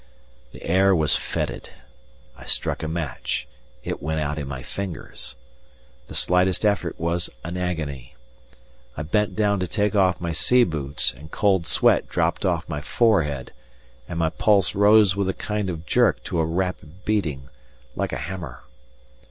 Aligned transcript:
The 0.51 0.63
air 0.63 0.95
was 0.95 1.15
fetid. 1.15 1.69
I 2.35 2.43
struck 2.43 2.81
a 2.81 2.87
match; 2.87 3.47
it 3.83 4.01
went 4.01 4.19
out 4.19 4.39
in 4.39 4.47
my 4.47 4.63
fingers. 4.63 5.35
The 6.07 6.15
slightest 6.15 6.65
effort 6.65 6.99
was 6.99 7.29
an 7.43 7.55
agony. 7.55 8.15
I 8.97 9.03
bent 9.03 9.35
down 9.35 9.59
to 9.59 9.67
take 9.67 9.93
off 9.95 10.19
my 10.19 10.31
sea 10.31 10.63
boots, 10.63 11.13
and 11.13 11.29
cold 11.29 11.67
sweat 11.67 12.09
dropped 12.09 12.45
off 12.47 12.67
my 12.67 12.81
forehead, 12.81 13.53
and 14.09 14.17
my 14.17 14.31
pulse 14.31 14.73
rose 14.73 15.15
with 15.15 15.29
a 15.29 15.35
kind 15.35 15.69
of 15.69 15.85
jerk 15.85 16.23
to 16.23 16.39
a 16.39 16.45
rapid 16.45 17.05
beating, 17.05 17.49
like 17.95 18.11
a 18.11 18.17
hammer. 18.25 18.63